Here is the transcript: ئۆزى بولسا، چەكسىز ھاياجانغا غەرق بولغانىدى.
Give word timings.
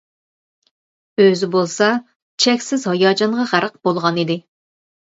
ئۆزى 1.25 1.51
بولسا، 1.57 1.91
چەكسىز 2.47 2.91
ھاياجانغا 2.95 3.49
غەرق 3.55 3.81
بولغانىدى. 3.87 4.43